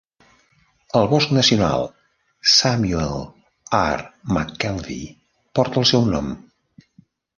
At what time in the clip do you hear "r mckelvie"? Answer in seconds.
3.81-5.13